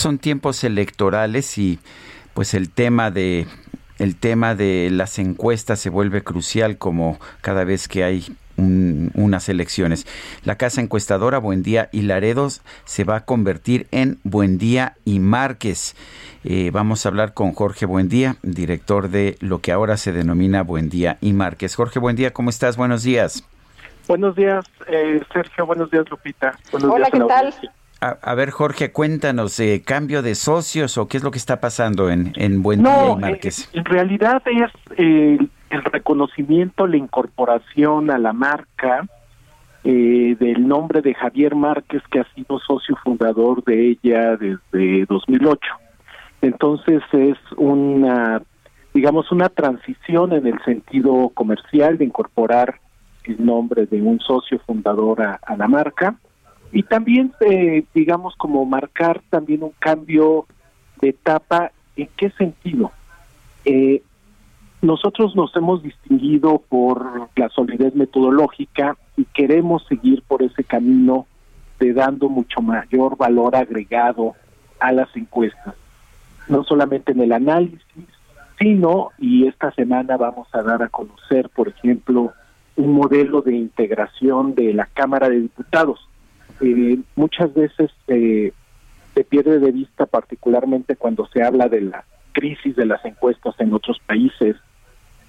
Son 0.00 0.18
tiempos 0.18 0.64
electorales 0.64 1.58
y 1.58 1.78
pues 2.32 2.54
el 2.54 2.70
tema 2.70 3.10
de 3.10 3.46
el 3.98 4.16
tema 4.16 4.54
de 4.54 4.88
las 4.90 5.18
encuestas 5.18 5.78
se 5.78 5.90
vuelve 5.90 6.22
crucial 6.22 6.78
como 6.78 7.20
cada 7.42 7.64
vez 7.64 7.86
que 7.86 8.02
hay 8.02 8.34
un- 8.56 9.10
unas 9.12 9.50
elecciones. 9.50 10.06
La 10.42 10.56
casa 10.56 10.80
encuestadora 10.80 11.36
Buendía 11.36 11.90
y 11.92 12.00
Laredos 12.00 12.62
se 12.86 13.04
va 13.04 13.16
a 13.16 13.24
convertir 13.26 13.88
en 13.90 14.18
Buendía 14.24 14.94
y 15.04 15.18
Márquez. 15.18 15.94
Eh, 16.44 16.70
vamos 16.72 17.04
a 17.04 17.10
hablar 17.10 17.34
con 17.34 17.52
Jorge 17.52 17.84
Buendía, 17.84 18.36
director 18.42 19.10
de 19.10 19.36
lo 19.40 19.58
que 19.58 19.70
ahora 19.70 19.98
se 19.98 20.12
denomina 20.12 20.62
Buendía 20.62 21.18
y 21.20 21.34
Márquez. 21.34 21.74
Jorge 21.74 21.98
Buendía, 21.98 22.32
¿cómo 22.32 22.48
estás? 22.48 22.78
Buenos 22.78 23.02
días. 23.02 23.44
Buenos 24.08 24.34
días, 24.34 24.64
eh, 24.88 25.20
Sergio. 25.30 25.66
Buenos 25.66 25.90
días, 25.90 26.04
Lupita. 26.10 26.58
Buenos 26.72 26.90
Hola, 26.90 27.08
días 27.08 27.10
¿qué 27.12 27.18
tal? 27.28 27.46
audiencia. 27.48 27.72
A, 28.00 28.16
a 28.22 28.34
ver, 28.34 28.50
Jorge, 28.50 28.92
cuéntanos, 28.92 29.60
eh, 29.60 29.82
¿cambio 29.84 30.22
de 30.22 30.34
socios 30.34 30.96
o 30.96 31.06
qué 31.06 31.18
es 31.18 31.22
lo 31.22 31.30
que 31.30 31.38
está 31.38 31.60
pasando 31.60 32.08
en, 32.08 32.32
en 32.36 32.62
Buendía 32.62 32.90
No, 32.92 33.08
y 33.08 33.12
eh, 33.12 33.16
Márquez? 33.20 33.68
en 33.74 33.84
realidad 33.84 34.42
es 34.46 34.70
eh, 34.96 35.38
el 35.68 35.84
reconocimiento, 35.84 36.86
la 36.86 36.96
incorporación 36.96 38.10
a 38.10 38.18
la 38.18 38.32
marca 38.32 39.06
eh, 39.84 40.34
del 40.38 40.66
nombre 40.66 41.02
de 41.02 41.14
Javier 41.14 41.54
Márquez, 41.54 42.02
que 42.10 42.20
ha 42.20 42.34
sido 42.34 42.58
socio 42.60 42.96
fundador 43.04 43.62
de 43.64 43.90
ella 43.90 44.36
desde 44.36 45.04
2008. 45.06 45.60
Entonces 46.42 47.02
es 47.12 47.36
una, 47.58 48.42
digamos, 48.94 49.30
una 49.30 49.50
transición 49.50 50.32
en 50.32 50.46
el 50.46 50.62
sentido 50.64 51.30
comercial 51.34 51.98
de 51.98 52.06
incorporar 52.06 52.80
el 53.24 53.44
nombre 53.44 53.84
de 53.84 54.00
un 54.00 54.20
socio 54.20 54.58
fundador 54.66 55.20
a, 55.20 55.38
a 55.46 55.56
la 55.56 55.68
marca 55.68 56.16
y 56.72 56.82
también, 56.84 57.32
eh, 57.40 57.84
digamos, 57.94 58.36
como 58.36 58.64
marcar 58.64 59.20
también 59.30 59.62
un 59.62 59.72
cambio 59.78 60.46
de 61.00 61.10
etapa. 61.10 61.72
¿En 61.96 62.08
qué 62.16 62.30
sentido? 62.30 62.92
Eh, 63.64 64.02
nosotros 64.82 65.36
nos 65.36 65.54
hemos 65.56 65.82
distinguido 65.82 66.62
por 66.68 67.28
la 67.36 67.48
solidez 67.50 67.94
metodológica 67.94 68.96
y 69.16 69.24
queremos 69.24 69.84
seguir 69.86 70.22
por 70.22 70.42
ese 70.42 70.64
camino 70.64 71.26
de 71.78 71.92
dando 71.92 72.28
mucho 72.28 72.62
mayor 72.62 73.16
valor 73.16 73.56
agregado 73.56 74.34
a 74.78 74.92
las 74.92 75.14
encuestas, 75.16 75.74
no 76.48 76.64
solamente 76.64 77.12
en 77.12 77.20
el 77.20 77.32
análisis, 77.32 78.06
sino, 78.58 79.10
y 79.18 79.46
esta 79.46 79.72
semana 79.72 80.16
vamos 80.16 80.48
a 80.52 80.62
dar 80.62 80.82
a 80.82 80.88
conocer, 80.88 81.48
por 81.50 81.68
ejemplo, 81.68 82.32
un 82.76 82.92
modelo 82.92 83.42
de 83.42 83.54
integración 83.56 84.54
de 84.54 84.72
la 84.72 84.86
Cámara 84.86 85.28
de 85.28 85.40
Diputados. 85.40 86.09
Eh, 86.60 86.98
muchas 87.16 87.52
veces 87.54 87.90
eh, 88.08 88.52
se 89.14 89.24
pierde 89.24 89.58
de 89.58 89.72
vista, 89.72 90.06
particularmente 90.06 90.96
cuando 90.96 91.26
se 91.26 91.42
habla 91.42 91.68
de 91.68 91.80
la 91.82 92.04
crisis 92.32 92.76
de 92.76 92.86
las 92.86 93.04
encuestas 93.04 93.54
en 93.58 93.72
otros 93.72 93.98
países, 94.06 94.56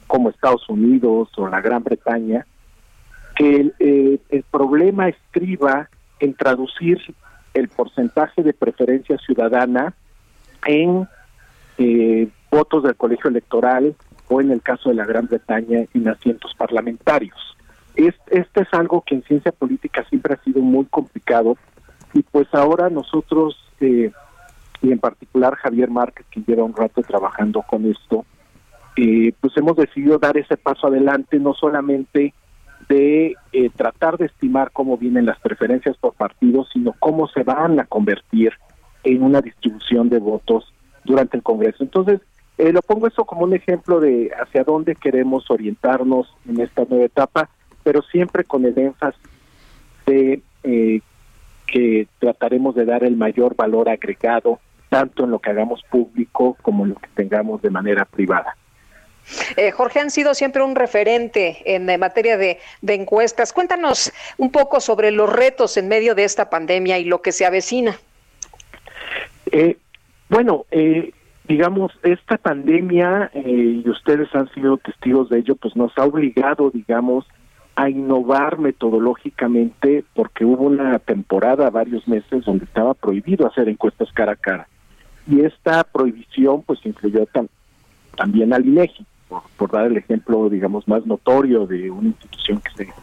como 0.07 0.29
Estados 0.29 0.67
Unidos 0.69 1.29
o 1.37 1.47
la 1.47 1.61
Gran 1.61 1.83
Bretaña, 1.83 2.45
que 3.35 3.55
el, 3.55 3.73
eh, 3.79 4.19
el 4.29 4.43
problema 4.43 5.07
estriba 5.07 5.89
en 6.19 6.33
traducir 6.33 6.99
el 7.53 7.67
porcentaje 7.69 8.43
de 8.43 8.53
preferencia 8.53 9.17
ciudadana 9.17 9.93
en 10.65 11.07
eh, 11.77 12.27
votos 12.49 12.83
del 12.83 12.95
colegio 12.95 13.29
electoral 13.29 13.95
o 14.27 14.41
en 14.41 14.51
el 14.51 14.61
caso 14.61 14.89
de 14.89 14.95
la 14.95 15.05
Gran 15.05 15.27
Bretaña 15.27 15.85
en 15.93 16.07
asientos 16.07 16.53
parlamentarios. 16.55 17.57
Es, 17.95 18.15
este 18.27 18.61
es 18.61 18.73
algo 18.73 19.01
que 19.01 19.15
en 19.15 19.23
ciencia 19.23 19.51
política 19.51 20.05
siempre 20.09 20.33
ha 20.33 20.43
sido 20.43 20.61
muy 20.61 20.85
complicado 20.85 21.57
y 22.13 22.23
pues 22.23 22.47
ahora 22.53 22.89
nosotros, 22.89 23.57
eh, 23.79 24.11
y 24.81 24.91
en 24.91 24.99
particular 24.99 25.55
Javier 25.55 25.89
Márquez, 25.89 26.25
que 26.31 26.41
lleva 26.41 26.63
un 26.63 26.75
rato 26.75 27.01
trabajando 27.01 27.61
con 27.61 27.85
esto, 27.85 28.25
eh, 28.97 29.33
pues 29.39 29.55
hemos 29.57 29.77
decidido 29.77 30.17
dar 30.17 30.37
ese 30.37 30.57
paso 30.57 30.87
adelante, 30.87 31.39
no 31.39 31.53
solamente 31.53 32.33
de 32.89 33.35
eh, 33.53 33.69
tratar 33.75 34.17
de 34.17 34.25
estimar 34.25 34.71
cómo 34.71 34.97
vienen 34.97 35.25
las 35.25 35.39
preferencias 35.39 35.95
por 35.97 36.13
partidos, 36.13 36.69
sino 36.73 36.93
cómo 36.99 37.27
se 37.27 37.43
van 37.43 37.79
a 37.79 37.85
convertir 37.85 38.53
en 39.03 39.23
una 39.23 39.41
distribución 39.41 40.09
de 40.09 40.19
votos 40.19 40.73
durante 41.03 41.37
el 41.37 41.43
Congreso. 41.43 41.83
Entonces, 41.83 42.21
eh, 42.57 42.71
lo 42.73 42.81
pongo 42.81 43.07
eso 43.07 43.25
como 43.25 43.43
un 43.43 43.53
ejemplo 43.53 43.99
de 43.99 44.31
hacia 44.39 44.63
dónde 44.63 44.95
queremos 44.95 45.49
orientarnos 45.49 46.35
en 46.47 46.59
esta 46.59 46.85
nueva 46.87 47.05
etapa, 47.05 47.49
pero 47.91 48.03
siempre 48.03 48.45
con 48.45 48.63
el 48.63 48.79
énfasis 48.79 49.19
de 50.05 50.41
eh, 50.63 51.01
que 51.67 52.07
trataremos 52.19 52.73
de 52.73 52.85
dar 52.85 53.03
el 53.03 53.17
mayor 53.17 53.53
valor 53.53 53.89
agregado, 53.89 54.61
tanto 54.87 55.25
en 55.25 55.31
lo 55.31 55.39
que 55.39 55.49
hagamos 55.49 55.81
público 55.91 56.55
como 56.61 56.85
en 56.85 56.91
lo 56.91 56.95
que 56.95 57.09
tengamos 57.15 57.61
de 57.61 57.69
manera 57.69 58.05
privada. 58.05 58.55
Eh, 59.57 59.71
Jorge, 59.71 59.99
han 59.99 60.09
sido 60.09 60.33
siempre 60.33 60.63
un 60.63 60.73
referente 60.73 61.57
en 61.65 61.89
eh, 61.89 61.97
materia 61.97 62.37
de, 62.37 62.59
de 62.81 62.93
encuestas. 62.93 63.51
Cuéntanos 63.51 64.13
un 64.37 64.53
poco 64.53 64.79
sobre 64.79 65.11
los 65.11 65.29
retos 65.29 65.75
en 65.75 65.89
medio 65.89 66.15
de 66.15 66.23
esta 66.23 66.49
pandemia 66.49 66.97
y 66.97 67.03
lo 67.03 67.21
que 67.21 67.33
se 67.33 67.45
avecina. 67.45 67.97
Eh, 69.51 69.75
bueno, 70.29 70.65
eh, 70.71 71.11
digamos, 71.43 71.91
esta 72.03 72.37
pandemia, 72.37 73.31
eh, 73.33 73.81
y 73.83 73.89
ustedes 73.89 74.33
han 74.33 74.49
sido 74.53 74.77
testigos 74.77 75.29
de 75.29 75.39
ello, 75.39 75.55
pues 75.55 75.75
nos 75.75 75.91
ha 75.97 76.05
obligado, 76.05 76.71
digamos, 76.71 77.25
a 77.75 77.89
innovar 77.89 78.59
metodológicamente 78.59 80.03
porque 80.13 80.45
hubo 80.45 80.65
una 80.65 80.99
temporada, 80.99 81.69
varios 81.69 82.07
meses, 82.07 82.45
donde 82.45 82.65
estaba 82.65 82.93
prohibido 82.93 83.47
hacer 83.47 83.69
encuestas 83.69 84.11
cara 84.11 84.33
a 84.33 84.35
cara. 84.35 84.67
Y 85.27 85.41
esta 85.41 85.83
prohibición, 85.83 86.63
pues, 86.63 86.85
incluyó 86.85 87.25
tam- 87.27 87.49
también 88.15 88.53
al 88.53 88.65
INEGI, 88.65 89.05
por, 89.29 89.43
por 89.57 89.71
dar 89.71 89.85
el 89.85 89.97
ejemplo, 89.97 90.49
digamos, 90.49 90.87
más 90.87 91.05
notorio 91.05 91.65
de 91.65 91.89
una 91.89 92.09
institución 92.09 92.61
que 92.61 92.83
se 92.83 92.93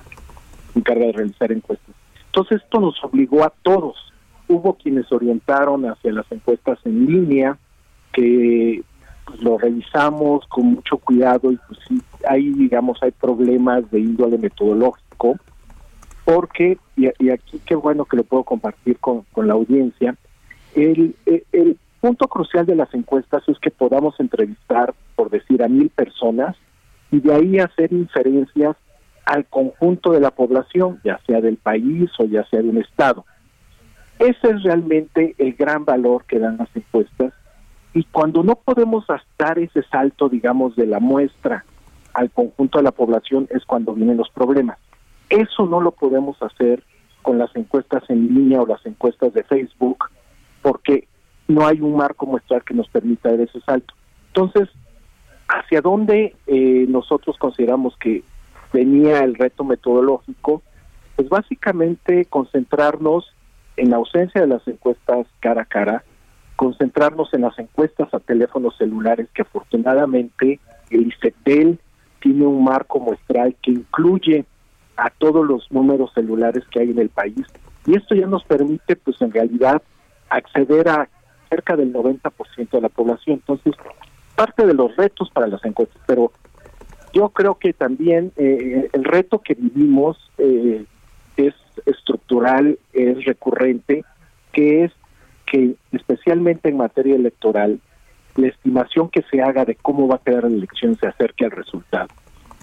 encarga 0.79 1.06
de 1.06 1.12
realizar 1.12 1.50
encuestas. 1.50 1.95
Entonces, 2.27 2.61
esto 2.62 2.81
nos 2.81 3.03
obligó 3.03 3.45
a 3.45 3.53
todos. 3.62 3.97
Hubo 4.49 4.75
quienes 4.75 5.11
orientaron 5.11 5.87
hacia 5.87 6.12
las 6.12 6.31
encuestas 6.31 6.79
en 6.85 7.06
línea, 7.06 7.59
que 8.12 8.83
lo 9.41 9.59
revisamos 9.59 10.47
con 10.49 10.75
mucho 10.75 10.99
cuidado 10.99 11.53
y 11.53 11.59
pues 11.69 11.81
sí, 11.89 12.00
hay, 12.28 12.50
digamos, 12.50 12.99
hay 13.03 13.11
problemas 13.11 13.91
de 13.91 14.00
índole 14.00 14.39
metodológico, 14.39 15.37
porque, 16.25 16.78
y, 16.97 17.31
aquí 17.31 17.61
qué 17.65 17.75
bueno 17.75 18.05
que 18.05 18.17
lo 18.17 18.25
puedo 18.25 18.44
compartir 18.44 18.99
con, 18.99 19.22
con 19.33 19.47
la 19.47 19.55
audiencia, 19.55 20.17
el, 20.75 21.15
el, 21.27 21.44
el 21.53 21.78
punto 22.00 22.28
crucial 22.28 22.67
de 22.67 22.77
las 22.77 22.93
encuestas 22.94 23.43
es 23.49 23.59
que 23.59 23.71
podamos 23.71 24.19
entrevistar, 24.21 24.94
por 25.17 25.31
decir, 25.31 25.62
a 25.62 25.69
mil 25.69 25.88
personas 25.91 26.56
y 27.11 27.21
de 27.21 27.34
ahí 27.34 27.59
hacer 27.59 27.93
inferencias 27.93 28.77
al 29.25 29.47
conjunto 29.47 30.12
de 30.12 30.21
la 30.21 30.31
población, 30.31 31.00
ya 31.05 31.21
sea 31.27 31.41
del 31.41 31.56
país 31.56 32.11
o 32.19 32.25
ya 32.25 32.44
sea 32.49 32.62
de 32.62 32.69
un 32.69 32.78
estado. 32.78 33.25
Ese 34.19 34.50
es 34.50 34.62
realmente 34.62 35.35
el 35.38 35.55
gran 35.55 35.85
valor 35.85 36.25
que 36.25 36.38
dan 36.38 36.56
las 36.56 36.69
encuestas 36.75 37.32
y 37.99 38.05
cuando 38.05 38.45
no 38.45 38.55
podemos 38.55 39.06
dar 39.37 39.59
ese 39.59 39.83
salto, 39.83 40.29
digamos, 40.29 40.77
de 40.77 40.87
la 40.87 41.00
muestra 41.00 41.65
al 42.15 42.31
conjunto 42.31 42.79
de 42.79 42.85
la 42.85 42.93
población 42.93 43.49
es 43.50 43.65
cuando 43.65 43.93
vienen 43.93 44.17
los 44.17 44.31
problemas. 44.31 44.79
Eso 45.29 45.67
no 45.67 45.81
lo 45.81 45.91
podemos 45.91 46.41
hacer 46.41 46.85
con 47.23 47.39
las 47.39 47.50
encuestas 47.56 48.09
en 48.09 48.33
línea 48.33 48.62
o 48.62 48.67
las 48.69 48.87
encuestas 48.87 49.35
de 49.35 49.43
Facebook 49.43 50.05
porque 50.62 51.09
no 51.49 51.67
hay 51.67 51.81
un 51.81 51.97
marco 51.97 52.25
muestral 52.25 52.62
que 52.62 52.73
nos 52.73 52.89
permita 52.89 53.33
dar 53.33 53.41
ese 53.41 53.61
salto. 53.62 53.95
Entonces, 54.29 54.69
¿hacia 55.49 55.81
dónde 55.81 56.37
eh, 56.47 56.87
nosotros 56.89 57.37
consideramos 57.37 57.97
que 57.97 58.23
venía 58.73 59.25
el 59.25 59.35
reto 59.35 59.65
metodológico? 59.65 60.62
Pues 61.17 61.29
básicamente 61.29 62.27
concentrarnos 62.27 63.35
en 63.77 63.91
la 63.91 63.97
ausencia 63.97 64.41
de 64.41 64.47
las 64.47 64.69
encuestas 64.69 65.27
cara 65.41 65.62
a 65.62 65.65
cara, 65.65 66.05
concentrarnos 66.58 67.32
en 67.34 67.43
las 67.43 67.56
encuestas 67.60 68.12
a 68.12 68.19
teléfonos 68.19 68.76
celulares 68.76 69.28
que 69.32 69.43
afortunadamente 69.43 70.58
el 70.90 71.06
ICETEL 71.06 71.78
tiene 72.19 72.46
un 72.46 72.64
marco 72.64 72.99
muestral 72.99 73.55
que 73.62 73.70
incluye 73.70 74.44
a 74.96 75.08
todos 75.08 75.46
los 75.46 75.70
números 75.70 76.10
celulares 76.14 76.64
que 76.72 76.81
hay 76.81 76.90
en 76.90 76.99
el 76.99 77.10
país 77.10 77.46
Y 77.87 77.96
esto 77.96 78.16
ya 78.16 78.26
nos 78.26 78.43
permite, 78.43 78.96
pues 78.96 79.22
en 79.22 79.31
realidad, 79.31 79.81
acceder 80.31 80.88
a 80.88 81.08
cerca 81.49 81.76
del 81.76 81.93
90% 81.93 82.70
de 82.70 82.81
la 82.81 82.88
población. 82.88 83.37
Entonces, 83.37 83.75
parte 84.34 84.66
de 84.66 84.75
los 84.75 84.96
retos 84.96 85.31
para 85.31 85.46
las 85.46 85.64
encuestas, 85.64 86.02
pero 86.08 86.32
yo 87.12 87.28
creo 87.28 87.55
que 87.55 87.72
también 87.72 88.32
eh, 88.37 88.90
el 88.93 89.05
reto 89.05 89.38
que 89.38 89.55
vivimos 89.55 90.19
eh, 90.38 90.84
es 91.37 91.55
estructural, 91.87 92.81
es 92.93 93.25
recurrente, 93.25 94.05
que 94.52 94.82
es 94.82 94.93
que 95.50 95.75
especialmente 95.93 96.69
en 96.69 96.77
materia 96.77 97.17
electoral, 97.17 97.81
la 98.37 98.49
estimación 98.49 99.09
que 99.09 99.23
se 99.31 99.43
haga 99.43 99.65
de 99.65 99.75
cómo 99.75 100.06
va 100.06 100.17
a 100.17 100.23
quedar 100.25 100.45
la 100.45 100.56
elección 100.56 100.97
se 100.97 101.06
acerque 101.06 101.45
al 101.45 101.50
resultado. 101.50 102.09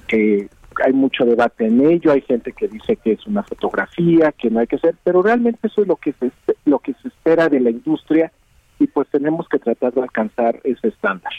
Que 0.08 0.48
hay 0.84 0.94
mucho 0.94 1.26
debate 1.26 1.66
en 1.66 1.86
ello, 1.86 2.12
hay 2.12 2.22
gente 2.22 2.52
que 2.52 2.68
dice 2.68 2.98
que 2.98 3.14
es 3.14 3.26
una 3.28 3.44
fotografía, 3.44 4.32
que 4.32 4.50
no 4.50 4.60
hay 4.60 4.68
que 4.68 4.76
hacer, 4.76 4.96
pero 5.04 5.22
realmente 5.22 5.68
eso 5.68 5.82
es 5.82 5.88
lo 5.88 5.96
que 5.96 6.14
se, 6.14 6.32
lo 6.66 6.80
que 6.80 6.94
se 7.02 7.08
espera 7.08 7.50
de 7.50 7.60
la 7.60 7.70
industria 7.70 8.32
y 8.80 8.88
pues 8.88 9.08
tenemos 9.10 9.48
que 9.48 9.58
tratar 9.58 9.94
de 9.94 10.02
alcanzar 10.02 10.60
ese 10.64 10.90
estándar. 10.90 11.31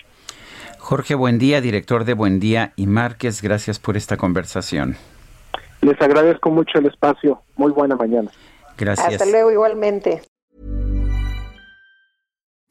Jorge 0.79 1.15
Buendía, 1.15 1.61
director 1.61 2.05
de 2.05 2.15
Buendía 2.15 2.73
y 2.77 2.87
Márquez, 2.87 3.43
gracias 3.43 3.79
por 3.79 3.97
esta 3.97 4.17
conversación. 4.17 4.97
Les 5.83 6.01
agradezco 6.01 6.51
mucho 6.51 6.79
el 6.79 6.87
espacio. 6.87 7.43
Muy 7.57 7.73
buena 7.73 7.97
mañana. 7.97 8.31
Gracias. 8.79 9.15
Hasta 9.15 9.27
luego 9.27 9.51
igualmente. 9.51 10.23